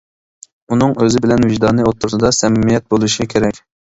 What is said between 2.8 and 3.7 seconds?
بولۇشى كېرەك.